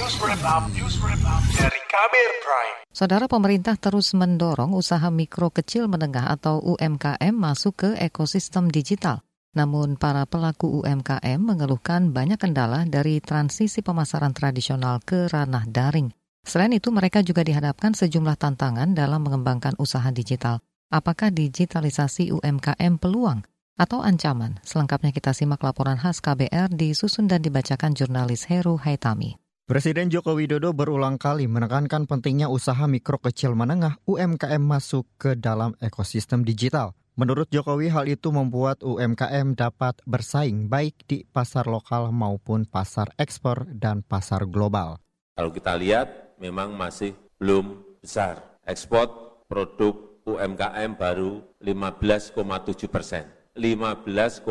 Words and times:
News 0.00 0.16
Wrap 0.16 0.40
Up, 0.48 0.64
News 0.72 0.96
Wrap 1.04 1.20
Up 1.28 1.44
dari 1.60 1.76
Kabir 1.84 2.28
Prime. 2.40 2.88
Saudara 2.88 3.28
pemerintah 3.28 3.76
terus 3.76 4.16
mendorong 4.16 4.72
usaha 4.72 5.12
mikro 5.12 5.52
kecil 5.52 5.92
menengah 5.92 6.24
atau 6.24 6.56
UMKM 6.56 7.36
masuk 7.36 7.84
ke 7.84 7.90
ekosistem 8.00 8.72
digital. 8.72 9.20
Namun 9.52 10.00
para 10.00 10.24
pelaku 10.24 10.80
UMKM 10.80 11.36
mengeluhkan 11.44 12.16
banyak 12.16 12.40
kendala 12.40 12.88
dari 12.88 13.20
transisi 13.20 13.84
pemasaran 13.84 14.32
tradisional 14.32 15.04
ke 15.04 15.28
ranah 15.28 15.68
daring. 15.68 16.16
Selain 16.48 16.72
itu 16.72 16.88
mereka 16.88 17.20
juga 17.20 17.44
dihadapkan 17.44 17.92
sejumlah 17.92 18.40
tantangan 18.40 18.96
dalam 18.96 19.20
mengembangkan 19.20 19.76
usaha 19.76 20.08
digital. 20.08 20.64
Apakah 20.88 21.28
digitalisasi 21.28 22.32
UMKM 22.32 22.96
peluang 22.96 23.44
atau 23.76 24.00
ancaman? 24.00 24.64
Selengkapnya 24.64 25.12
kita 25.12 25.36
simak 25.36 25.60
laporan 25.60 26.00
khas 26.00 26.24
KBR 26.24 26.72
disusun 26.72 27.28
dan 27.28 27.44
dibacakan 27.44 27.92
jurnalis 27.92 28.48
Heru 28.48 28.80
Haitami. 28.80 29.36
Presiden 29.70 30.10
Joko 30.10 30.34
Widodo 30.34 30.74
berulang 30.74 31.14
kali 31.14 31.46
menekankan 31.46 32.10
pentingnya 32.10 32.50
usaha 32.50 32.90
mikro 32.90 33.22
kecil 33.22 33.54
menengah 33.54 34.02
UMKM 34.02 34.58
masuk 34.58 35.06
ke 35.14 35.38
dalam 35.38 35.78
ekosistem 35.78 36.42
digital. 36.42 36.98
Menurut 37.14 37.46
Jokowi, 37.54 37.86
hal 37.86 38.10
itu 38.10 38.34
membuat 38.34 38.82
UMKM 38.82 39.54
dapat 39.54 40.02
bersaing 40.10 40.66
baik 40.66 41.06
di 41.06 41.22
pasar 41.22 41.70
lokal 41.70 42.10
maupun 42.10 42.66
pasar 42.66 43.14
ekspor 43.14 43.70
dan 43.70 44.02
pasar 44.02 44.50
global. 44.50 44.98
Kalau 45.38 45.54
kita 45.54 45.78
lihat, 45.78 46.34
memang 46.42 46.74
masih 46.74 47.14
belum 47.38 47.78
besar. 48.02 48.42
Ekspor 48.66 49.38
produk 49.46 50.18
UMKM 50.26 50.98
baru 50.98 51.46
15,7 51.62 52.90
persen. 52.90 53.22
15,7 53.54 54.50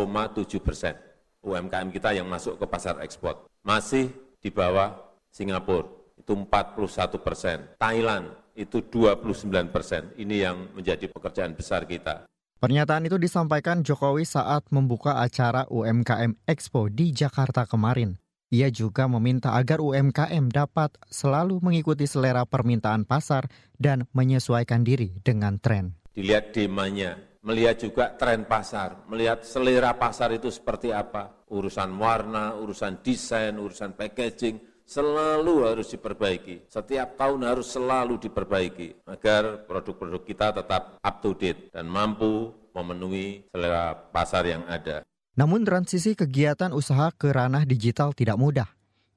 persen 0.63 0.95
UMKM 1.43 1.91
kita 1.91 2.15
yang 2.15 2.31
masuk 2.31 2.55
ke 2.55 2.63
pasar 2.71 3.03
ekspor. 3.03 3.43
Masih 3.67 4.15
di 4.39 4.47
bawah 4.47 5.08
Singapura 5.29 5.87
itu 6.19 6.33
41 6.35 7.21
persen, 7.23 7.57
Thailand 7.79 8.29
itu 8.59 8.83
29 8.83 9.71
persen. 9.71 10.11
Ini 10.19 10.35
yang 10.43 10.57
menjadi 10.75 11.07
pekerjaan 11.07 11.55
besar 11.55 11.87
kita. 11.87 12.27
Pernyataan 12.59 13.07
itu 13.07 13.15
disampaikan 13.15 13.87
Jokowi 13.87 14.27
saat 14.27 14.67
membuka 14.75 15.23
acara 15.23 15.63
UMKM 15.71 16.43
Expo 16.43 16.91
di 16.91 17.15
Jakarta 17.15 17.63
kemarin. 17.63 18.19
Ia 18.51 18.67
juga 18.67 19.07
meminta 19.07 19.55
agar 19.55 19.79
UMKM 19.79 20.51
dapat 20.51 20.97
selalu 21.07 21.63
mengikuti 21.63 22.03
selera 22.03 22.43
permintaan 22.43 23.07
pasar 23.07 23.47
dan 23.79 24.09
menyesuaikan 24.11 24.83
diri 24.83 25.15
dengan 25.23 25.61
tren. 25.61 25.95
Dilihat 26.11 26.51
demandnya, 26.51 27.15
melihat 27.45 27.79
juga 27.79 28.11
tren 28.19 28.43
pasar, 28.43 29.07
melihat 29.07 29.45
selera 29.47 29.95
pasar 29.95 30.35
itu 30.35 30.51
seperti 30.51 30.91
apa. 30.91 31.47
Urusan 31.53 31.95
warna, 31.95 32.59
urusan 32.59 32.99
desain, 32.99 33.55
urusan 33.55 33.95
packaging, 33.95 34.78
selalu 34.89 35.69
harus 35.69 35.93
diperbaiki. 35.93 36.65
Setiap 36.65 37.13
tahun 37.13 37.45
harus 37.45 37.69
selalu 37.69 38.17
diperbaiki 38.17 39.05
agar 39.05 39.69
produk-produk 39.69 40.25
kita 40.25 40.47
tetap 40.57 40.97
up 40.97 41.15
to 41.21 41.37
date 41.37 41.69
dan 41.69 41.85
mampu 41.85 42.49
memenuhi 42.73 43.45
selera 43.53 43.93
pasar 43.93 44.49
yang 44.49 44.65
ada. 44.65 45.05
Namun 45.37 45.61
transisi 45.61 46.17
kegiatan 46.17 46.73
usaha 46.73 47.13
ke 47.13 47.29
ranah 47.29 47.69
digital 47.69 48.17
tidak 48.17 48.41
mudah. 48.41 48.67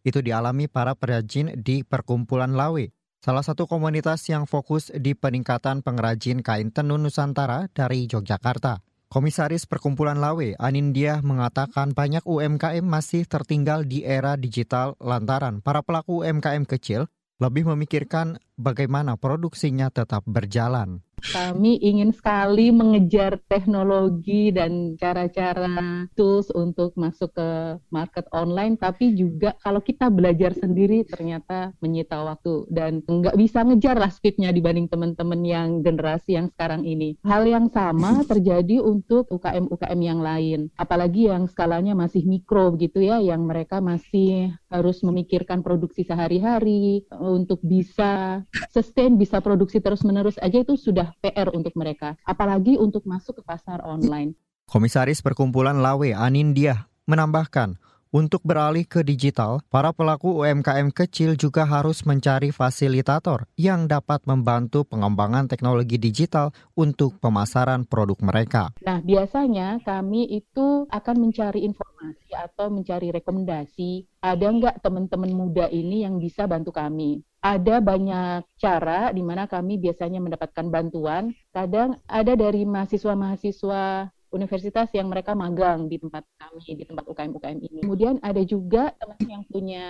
Itu 0.04 0.20
dialami 0.20 0.68
para 0.68 0.92
perajin 0.92 1.56
di 1.56 1.86
Perkumpulan 1.86 2.52
Lawe, 2.52 2.92
salah 3.22 3.42
satu 3.42 3.64
komunitas 3.64 4.22
yang 4.28 4.44
fokus 4.44 4.92
di 4.92 5.16
peningkatan 5.16 5.80
pengrajin 5.80 6.44
kain 6.44 6.68
tenun 6.74 7.06
Nusantara 7.06 7.70
dari 7.72 8.10
Yogyakarta. 8.10 8.91
Komisaris 9.12 9.68
Perkumpulan 9.68 10.16
Lawe, 10.16 10.56
Anindya 10.56 11.20
mengatakan 11.20 11.92
banyak 11.92 12.24
UMKM 12.24 12.80
masih 12.80 13.28
tertinggal 13.28 13.84
di 13.84 14.08
era 14.08 14.40
digital 14.40 14.96
lantaran 15.04 15.60
para 15.60 15.84
pelaku 15.84 16.24
UMKM 16.24 16.64
kecil 16.64 17.12
lebih 17.36 17.68
memikirkan 17.68 18.40
bagaimana 18.56 19.20
produksinya 19.20 19.92
tetap 19.92 20.24
berjalan. 20.24 21.04
Kami 21.22 21.78
ingin 21.78 22.10
sekali 22.10 22.74
mengejar 22.74 23.38
teknologi 23.46 24.50
dan 24.50 24.98
cara-cara 24.98 26.10
tools 26.18 26.50
untuk 26.50 26.98
masuk 26.98 27.30
ke 27.38 27.78
market 27.94 28.26
online, 28.34 28.74
tapi 28.74 29.14
juga 29.14 29.54
kalau 29.62 29.78
kita 29.78 30.10
belajar 30.10 30.50
sendiri 30.58 31.06
ternyata 31.06 31.70
menyita 31.78 32.18
waktu 32.26 32.66
dan 32.74 33.06
nggak 33.06 33.38
bisa 33.38 33.62
ngejar 33.62 34.02
lah 34.02 34.10
speednya 34.10 34.50
dibanding 34.50 34.90
teman-teman 34.90 35.40
yang 35.46 35.68
generasi 35.86 36.34
yang 36.34 36.50
sekarang 36.50 36.82
ini. 36.82 37.14
Hal 37.22 37.46
yang 37.46 37.70
sama 37.70 38.20
terjadi 38.30 38.82
untuk 38.82 39.30
UKM-UKM 39.30 40.00
yang 40.02 40.18
lain, 40.18 40.74
apalagi 40.74 41.30
yang 41.30 41.46
skalanya 41.46 41.94
masih 41.94 42.26
mikro 42.26 42.74
begitu 42.74 42.98
ya, 42.98 43.22
yang 43.22 43.46
mereka 43.46 43.78
masih 43.78 44.50
harus 44.72 45.04
memikirkan 45.06 45.62
produksi 45.62 46.02
sehari-hari 46.02 47.06
untuk 47.14 47.62
bisa 47.62 48.42
sustain, 48.72 49.14
bisa 49.14 49.38
produksi 49.38 49.78
terus-menerus 49.78 50.40
aja 50.40 50.64
itu 50.64 50.74
sudah 50.74 51.11
PR 51.20 51.52
untuk 51.52 51.76
mereka, 51.76 52.16
apalagi 52.24 52.80
untuk 52.80 53.04
masuk 53.04 53.40
ke 53.40 53.42
pasar 53.44 53.84
online. 53.84 54.32
Komisaris 54.70 55.20
Perkumpulan 55.20 55.82
Lawe 55.82 56.16
Anindia 56.16 56.88
menambahkan, 57.04 57.76
untuk 58.12 58.44
beralih 58.44 58.84
ke 58.84 59.00
digital, 59.00 59.64
para 59.72 59.88
pelaku 59.88 60.44
UMKM 60.44 60.92
kecil 60.92 61.32
juga 61.32 61.64
harus 61.64 62.04
mencari 62.04 62.52
fasilitator 62.52 63.48
yang 63.56 63.88
dapat 63.88 64.20
membantu 64.28 64.84
pengembangan 64.84 65.48
teknologi 65.48 65.96
digital 65.96 66.52
untuk 66.76 67.16
pemasaran 67.24 67.88
produk 67.88 68.20
mereka. 68.20 68.68
Nah, 68.84 69.00
biasanya 69.00 69.80
kami 69.80 70.28
itu 70.28 70.84
akan 70.92 71.16
mencari 71.24 71.64
informasi 71.64 72.36
atau 72.36 72.68
mencari 72.68 73.16
rekomendasi. 73.16 74.20
Ada 74.20 74.44
nggak 74.44 74.84
teman-teman 74.84 75.32
muda 75.32 75.72
ini 75.72 76.04
yang 76.04 76.20
bisa 76.20 76.44
bantu 76.44 76.68
kami? 76.68 77.24
Ada 77.42 77.82
banyak 77.82 78.46
cara 78.54 79.10
di 79.10 79.18
mana 79.18 79.50
kami 79.50 79.74
biasanya 79.82 80.22
mendapatkan 80.22 80.66
bantuan. 80.70 81.34
Kadang 81.50 81.98
ada 82.06 82.38
dari 82.38 82.62
mahasiswa-mahasiswa 82.62 84.14
universitas 84.32 84.88
yang 84.96 85.12
mereka 85.12 85.36
magang 85.36 85.86
di 85.86 86.00
tempat 86.00 86.24
kami 86.40 86.74
di 86.74 86.84
tempat 86.88 87.04
UKM-UKM 87.06 87.58
ini. 87.60 87.80
Kemudian 87.84 88.16
ada 88.24 88.42
juga 88.42 88.96
teman 88.96 89.20
yang 89.28 89.44
punya 89.46 89.86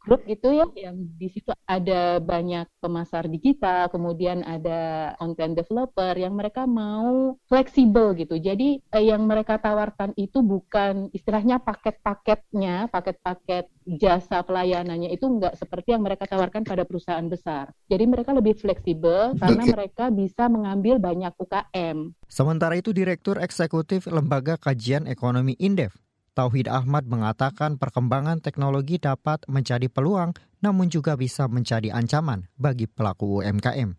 grup 0.00 0.24
gitu 0.24 0.48
ya 0.50 0.66
yang 0.74 0.96
di 0.96 1.28
situ 1.28 1.52
ada 1.68 2.18
banyak 2.18 2.66
pemasar 2.80 3.28
digital, 3.28 3.92
kemudian 3.92 4.40
ada 4.42 5.12
content 5.20 5.52
developer 5.52 6.16
yang 6.16 6.32
mereka 6.32 6.64
mau 6.64 7.36
fleksibel 7.46 8.16
gitu. 8.16 8.40
Jadi 8.40 8.80
eh, 8.80 9.04
yang 9.04 9.28
mereka 9.28 9.60
tawarkan 9.60 10.16
itu 10.16 10.40
bukan 10.40 11.12
istilahnya 11.12 11.60
paket-paketnya, 11.60 12.88
paket-paket 12.88 13.68
jasa 13.86 14.46
pelayanannya 14.46 15.10
itu 15.10 15.26
enggak 15.26 15.58
seperti 15.58 15.94
yang 15.94 16.02
mereka 16.06 16.24
tawarkan 16.26 16.62
pada 16.62 16.86
perusahaan 16.86 17.26
besar. 17.26 17.74
Jadi 17.90 18.04
mereka 18.06 18.30
lebih 18.32 18.54
fleksibel 18.56 19.34
karena 19.36 19.64
mereka 19.68 20.08
bisa 20.08 20.46
mengambil 20.46 21.02
banyak 21.02 21.34
UKM. 21.36 22.14
Sementara 22.32 22.80
itu 22.80 22.96
Direktur 22.96 23.36
Eksekutif 23.36 24.08
Lembaga 24.08 24.56
Kajian 24.56 25.04
Ekonomi 25.04 25.52
Indef, 25.60 26.00
Tauhid 26.32 26.64
Ahmad 26.64 27.04
mengatakan 27.04 27.76
perkembangan 27.76 28.40
teknologi 28.40 28.96
dapat 28.96 29.44
menjadi 29.52 29.92
peluang 29.92 30.32
namun 30.64 30.88
juga 30.88 31.12
bisa 31.12 31.44
menjadi 31.44 31.92
ancaman 31.92 32.48
bagi 32.56 32.88
pelaku 32.88 33.44
UMKM. 33.44 33.92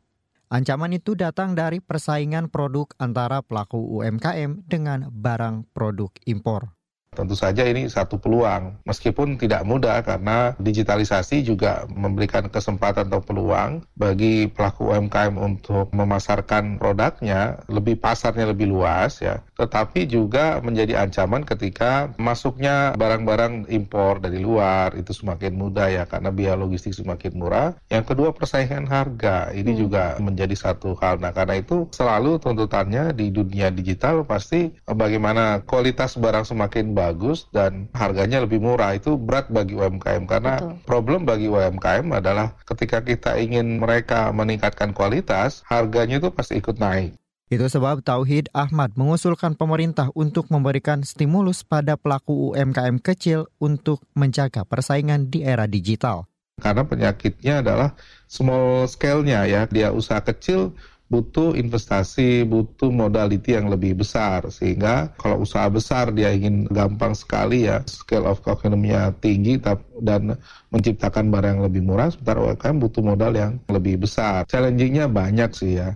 Ancaman 0.50 0.98
itu 0.98 1.14
datang 1.14 1.54
dari 1.54 1.78
persaingan 1.78 2.50
produk 2.50 2.90
antara 2.98 3.46
pelaku 3.46 4.02
UMKM 4.02 4.66
dengan 4.66 5.14
barang 5.14 5.70
produk 5.70 6.10
impor. 6.26 6.74
Tentu 7.14 7.38
saja 7.38 7.62
ini 7.64 7.86
satu 7.86 8.18
peluang, 8.18 8.82
meskipun 8.90 9.38
tidak 9.38 9.62
mudah 9.64 10.02
karena 10.02 10.58
digitalisasi 10.58 11.46
juga 11.46 11.86
memberikan 11.88 12.50
kesempatan 12.50 13.14
atau 13.14 13.22
peluang 13.22 13.86
bagi 13.94 14.50
pelaku 14.50 14.90
UMKM 14.90 15.38
untuk 15.38 15.94
memasarkan 15.94 16.82
produknya, 16.82 17.62
lebih 17.70 18.02
pasarnya 18.02 18.50
lebih 18.50 18.74
luas 18.74 19.22
ya. 19.22 19.46
Tetapi 19.54 20.10
juga 20.10 20.58
menjadi 20.66 21.06
ancaman 21.06 21.46
ketika 21.46 22.10
masuknya 22.18 22.98
barang-barang 22.98 23.70
impor 23.70 24.18
dari 24.18 24.42
luar 24.42 24.98
itu 24.98 25.14
semakin 25.14 25.54
mudah 25.54 25.88
ya 25.94 26.04
karena 26.10 26.34
biaya 26.34 26.58
logistik 26.58 26.98
semakin 26.98 27.38
murah. 27.38 27.78
Yang 27.94 28.16
kedua 28.16 28.34
persaingan 28.34 28.90
harga 28.90 29.54
ini 29.54 29.78
hmm. 29.78 29.80
juga 29.80 30.04
menjadi 30.18 30.58
satu 30.58 30.98
hal. 30.98 31.22
Nah 31.22 31.30
karena 31.30 31.62
itu 31.62 31.86
selalu 31.94 32.42
tuntutannya 32.42 33.14
di 33.14 33.30
dunia 33.30 33.70
digital 33.70 34.26
pasti 34.26 34.74
bagaimana 34.90 35.62
kualitas 35.68 36.18
barang 36.18 36.50
semakin 36.50 36.96
baik 36.96 37.03
bagus 37.04 37.52
dan 37.52 37.92
harganya 37.92 38.40
lebih 38.48 38.64
murah 38.64 38.96
itu 38.96 39.20
berat 39.20 39.52
bagi 39.52 39.76
UMKM 39.76 40.24
karena 40.24 40.64
Betul. 40.64 40.74
problem 40.88 41.20
bagi 41.28 41.52
UMKM 41.52 42.08
adalah 42.16 42.56
ketika 42.64 43.04
kita 43.04 43.36
ingin 43.36 43.84
mereka 43.84 44.32
meningkatkan 44.32 44.96
kualitas 44.96 45.68
harganya 45.68 46.24
itu 46.24 46.32
pasti 46.32 46.64
ikut 46.64 46.80
naik. 46.80 47.20
Itu 47.52 47.70
sebab 47.70 48.02
Tauhid 48.02 48.50
Ahmad 48.56 48.98
mengusulkan 48.98 49.54
pemerintah 49.54 50.10
untuk 50.18 50.50
memberikan 50.50 51.06
stimulus 51.06 51.62
pada 51.62 52.00
pelaku 52.00 52.56
UMKM 52.56 52.98
kecil 53.04 53.46
untuk 53.62 54.02
menjaga 54.18 54.66
persaingan 54.66 55.30
di 55.30 55.46
era 55.46 55.70
digital. 55.70 56.26
Karena 56.58 56.86
penyakitnya 56.86 57.66
adalah 57.66 57.98
small 58.30 58.86
scale-nya 58.86 59.46
ya, 59.50 59.62
dia 59.70 59.90
usaha 59.90 60.22
kecil 60.22 60.78
butuh 61.14 61.54
investasi, 61.54 62.42
butuh 62.42 62.90
modality 62.90 63.54
yang 63.54 63.70
lebih 63.70 64.02
besar. 64.02 64.50
Sehingga 64.50 65.14
kalau 65.22 65.46
usaha 65.46 65.70
besar 65.70 66.10
dia 66.10 66.34
ingin 66.34 66.66
gampang 66.74 67.14
sekali 67.14 67.70
ya, 67.70 67.86
scale 67.86 68.26
of 68.26 68.42
economy-nya 68.42 69.14
tinggi 69.22 69.62
dan 70.02 70.34
menciptakan 70.74 71.30
barang 71.30 71.62
yang 71.62 71.66
lebih 71.70 71.86
murah, 71.86 72.10
sementara 72.10 72.42
UMKM 72.42 72.82
butuh 72.82 73.04
modal 73.06 73.38
yang 73.38 73.62
lebih 73.70 74.02
besar. 74.02 74.50
Challenging-nya 74.50 75.06
banyak 75.06 75.54
sih 75.54 75.78
ya. 75.78 75.94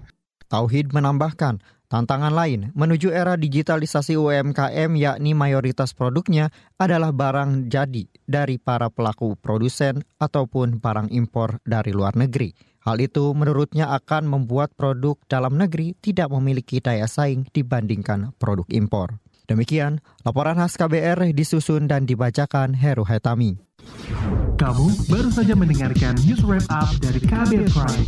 Tauhid 0.54 0.94
menambahkan, 0.94 1.60
Tantangan 1.88 2.36
lain 2.36 2.76
menuju 2.76 3.16
era 3.16 3.40
digitalisasi 3.40 4.20
UMKM 4.20 4.92
yakni 5.00 5.32
mayoritas 5.32 5.96
produknya 5.96 6.52
adalah 6.76 7.16
barang 7.16 7.72
jadi 7.72 8.12
dari 8.28 8.60
para 8.60 8.92
pelaku 8.92 9.40
produsen 9.40 10.04
ataupun 10.20 10.84
barang 10.84 11.16
impor 11.16 11.64
dari 11.64 11.96
luar 11.96 12.20
negeri. 12.20 12.52
Hal 12.84 13.00
itu 13.00 13.32
menurutnya 13.32 13.96
akan 13.96 14.28
membuat 14.28 14.76
produk 14.76 15.16
dalam 15.32 15.56
negeri 15.56 15.96
tidak 16.04 16.28
memiliki 16.28 16.84
daya 16.84 17.08
saing 17.08 17.48
dibandingkan 17.56 18.36
produk 18.36 18.68
impor. 18.68 19.24
Demikian, 19.48 20.04
laporan 20.28 20.60
khas 20.60 20.76
KBR 20.76 21.32
disusun 21.32 21.88
dan 21.88 22.04
dibacakan 22.04 22.76
Heru 22.76 23.08
Hetami. 23.08 23.56
Kamu 24.60 25.08
baru 25.08 25.32
saja 25.32 25.56
mendengarkan 25.56 26.20
news 26.28 26.44
wrap 26.44 26.68
up 26.68 26.92
dari 27.00 27.24
KBR 27.24 27.72
Prime. 27.72 28.08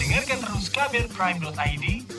Dengarkan 0.00 0.38
terus 0.40 0.66
kbrprime.id, 0.72 1.84